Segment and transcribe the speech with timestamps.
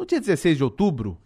[0.00, 1.18] No dia 16 de outubro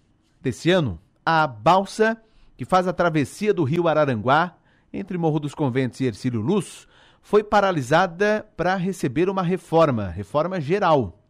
[0.42, 2.20] desse ano, a balsa
[2.56, 4.56] que faz a travessia do rio Araranguá,
[4.92, 6.88] entre Morro dos Conventos e Ercílio Luz,
[7.22, 11.22] foi paralisada para receber uma reforma, reforma geral.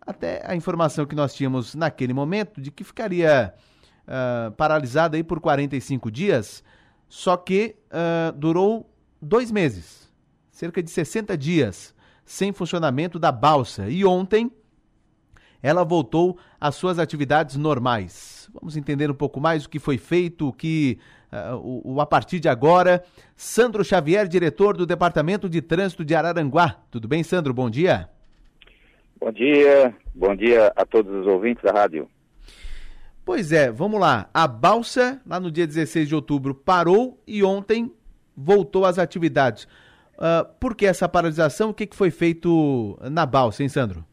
[0.00, 3.52] Até a informação que nós tínhamos naquele momento de que ficaria
[4.06, 6.62] uh, paralisada aí por 45 dias,
[7.08, 8.88] só que uh, durou
[9.20, 10.08] dois meses,
[10.52, 11.92] cerca de 60 dias,
[12.24, 13.90] sem funcionamento da balsa.
[13.90, 14.48] E ontem
[15.62, 18.50] ela voltou às suas atividades normais.
[18.52, 20.98] Vamos entender um pouco mais o que foi feito, o que
[21.32, 23.02] uh, o, o, a partir de agora.
[23.36, 26.80] Sandro Xavier, diretor do Departamento de Trânsito de Araranguá.
[26.90, 27.54] Tudo bem, Sandro?
[27.54, 28.08] Bom dia.
[29.20, 32.08] Bom dia, bom dia a todos os ouvintes da rádio.
[33.24, 34.28] Pois é, vamos lá.
[34.34, 37.92] A balsa, lá no dia 16 de outubro, parou e ontem
[38.36, 39.64] voltou às atividades.
[40.14, 41.70] Uh, por que essa paralisação?
[41.70, 44.04] O que, que foi feito na balsa, hein, Sandro?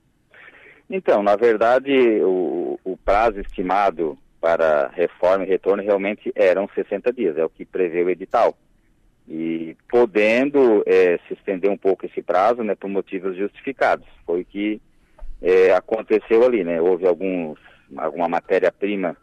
[0.89, 1.91] Então, na verdade,
[2.23, 7.65] o, o prazo estimado para reforma e retorno realmente eram 60 dias, é o que
[7.65, 8.57] prevê o edital.
[9.27, 14.07] E podendo é, se estender um pouco esse prazo, né, por motivos justificados.
[14.25, 14.81] Foi o que
[15.39, 16.81] é, aconteceu ali, né?
[16.81, 17.59] Houve alguns,
[17.95, 19.15] alguma matéria-prima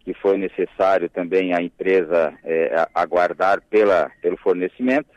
[0.00, 5.10] que foi necessário também a empresa é, aguardar pela, pelo fornecimento,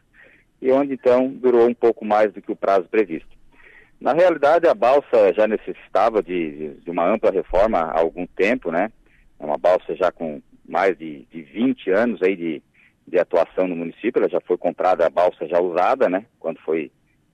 [0.62, 3.41] e onde então durou um pouco mais do que o prazo previsto.
[4.02, 8.91] Na realidade, a balsa já necessitava de, de uma ampla reforma há algum tempo, né?
[9.39, 12.63] É uma balsa já com mais de, de 20 anos aí de,
[13.07, 16.25] de atuação no município, ela já foi comprada a balsa já usada, né?
[16.39, 16.91] Quando foi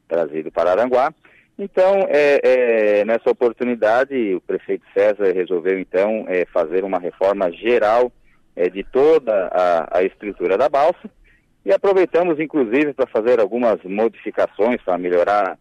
[0.10, 1.14] trazido para Aranguá.
[1.58, 8.12] Então, é, é, nessa oportunidade, o prefeito César resolveu então é, fazer uma reforma geral
[8.58, 11.10] é, de toda a, a estrutura da balsa
[11.66, 15.58] e aproveitamos inclusive para fazer algumas modificações para melhorar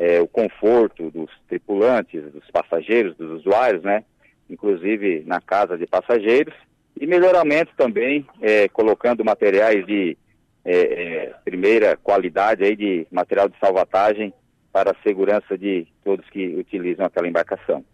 [0.00, 4.02] é, o conforto dos tripulantes, dos passageiros, dos usuários, né?
[4.48, 6.54] Inclusive na casa de passageiros
[6.98, 10.16] e melhoramento também, é, colocando materiais de
[10.64, 14.32] é, é, primeira qualidade aí de material de salvatagem
[14.72, 17.84] para a segurança de todos que utilizam aquela embarcação.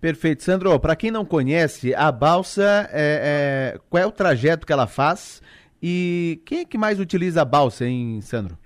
[0.00, 0.42] Perfeito.
[0.42, 4.88] Sandro, para quem não conhece, a balsa, é, é, qual é o trajeto que ela
[4.88, 5.40] faz
[5.80, 8.58] e quem é que mais utiliza a balsa, hein, Sandro?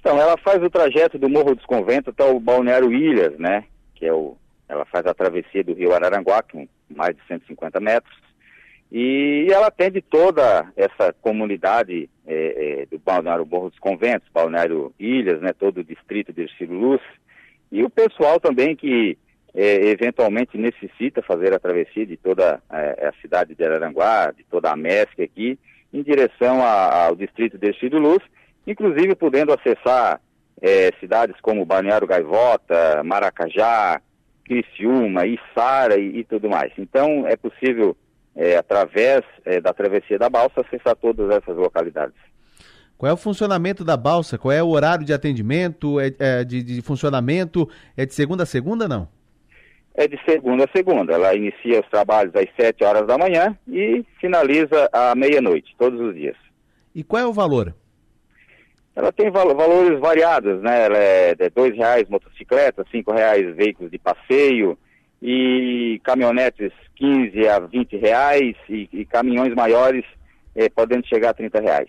[0.00, 3.64] Então, ela faz o trajeto do Morro dos Conventos até o Balneário Ilhas, né?
[3.94, 4.36] Que é o,
[4.68, 8.16] ela faz a travessia do Rio Araranguá, com mais de 150 metros.
[8.90, 15.40] E ela atende toda essa comunidade é, é, do Balneário Morro dos Conventos, Balneário Ilhas,
[15.40, 15.52] né?
[15.52, 17.02] Todo o distrito de Ercílio Luz.
[17.70, 19.18] E o pessoal também que
[19.52, 24.70] é, eventualmente necessita fazer a travessia de toda é, a cidade de Araranguá, de toda
[24.70, 25.58] a MESC aqui,
[25.92, 28.22] em direção a, ao distrito de Ercílio Luz
[28.66, 30.20] inclusive podendo acessar
[30.60, 34.00] é, cidades como Balneário Gaivota, Maracajá,
[34.44, 36.72] Criciúma, Içara e, e tudo mais.
[36.78, 37.96] Então é possível,
[38.34, 42.16] é, através é, da travessia da balsa, acessar todas essas localidades.
[42.96, 44.36] Qual é o funcionamento da balsa?
[44.36, 47.68] Qual é o horário de atendimento, é, é, de, de, funcionamento?
[47.96, 49.08] É de segunda a segunda, não?
[49.94, 51.12] É de segunda a segunda.
[51.12, 56.12] Ela inicia os trabalhos às 7 horas da manhã e finaliza à meia-noite, todos os
[56.14, 56.36] dias.
[56.92, 57.72] E qual é o valor?
[58.98, 60.86] Ela tem val valores variados, né?
[60.86, 64.76] Ela é de dois reais motocicleta, cinco reais veículos de passeio
[65.22, 70.04] e caminhonetes 15 a 20 reais e, e caminhões maiores
[70.56, 71.88] eh, podendo chegar a 30 reais.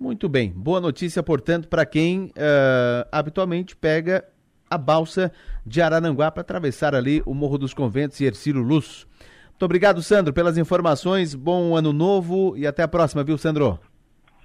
[0.00, 4.24] Muito bem, boa notícia, portanto, para quem uh, habitualmente pega
[4.68, 5.30] a balsa
[5.64, 9.06] de Arananguá para atravessar ali o Morro dos Conventos e Ercílio Luz.
[9.50, 11.36] Muito obrigado, Sandro, pelas informações.
[11.36, 13.78] Bom ano novo e até a próxima, viu, Sandro?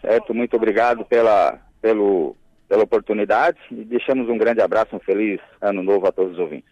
[0.04, 0.34] Certo?
[0.34, 2.36] Muito obrigado pela, pelo,
[2.68, 6.70] pela oportunidade e deixamos um grande abraço, um feliz ano novo a todos os ouvintes.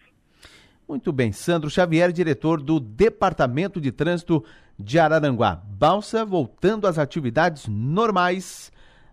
[0.86, 4.44] Muito bem, Sandro Xavier, diretor do Departamento de Trânsito
[4.78, 5.62] de Araranguá.
[5.64, 8.70] Balsa voltando às atividades normais,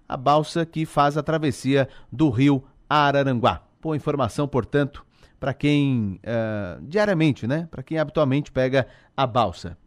[0.07, 3.61] a balsa que faz a travessia do rio Araranguá.
[3.81, 5.05] Boa informação, portanto,
[5.39, 7.69] para quem uh, diariamente, né?
[7.71, 9.77] Para quem habitualmente pega a balsa.